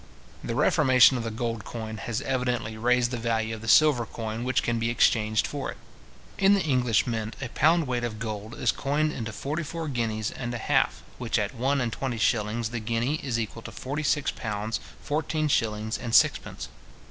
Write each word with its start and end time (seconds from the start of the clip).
The 0.43 0.55
reformation 0.55 1.15
of 1.15 1.23
the 1.23 1.29
gold 1.29 1.63
coin 1.63 1.97
has 1.97 2.21
evidently 2.23 2.75
raised 2.75 3.11
the 3.11 3.17
value 3.19 3.53
of 3.53 3.61
the 3.61 3.67
silver 3.67 4.03
coin 4.07 4.43
which 4.43 4.63
can 4.63 4.79
be 4.79 4.89
exchanged 4.89 5.45
for 5.45 5.69
it. 5.69 5.77
In 6.39 6.55
the 6.55 6.63
English 6.63 7.05
mint, 7.05 7.35
a 7.39 7.49
pound 7.49 7.85
weight 7.85 8.03
of 8.03 8.17
gold 8.17 8.57
is 8.59 8.71
coined 8.71 9.13
into 9.13 9.31
forty 9.31 9.61
four 9.61 9.87
guineas 9.87 10.31
and 10.31 10.55
a 10.55 10.57
half, 10.57 11.03
which 11.19 11.37
at 11.37 11.53
one 11.53 11.79
and 11.79 11.93
twenty 11.93 12.17
shillings 12.17 12.69
the 12.71 12.79
guinea, 12.79 13.17
is 13.21 13.39
equal 13.39 13.61
to 13.61 13.71
forty 13.71 14.01
six 14.01 14.31
pounds 14.31 14.79
fourteen 15.03 15.47
shillings 15.47 15.99
and 15.99 16.15
sixpence. 16.15 16.67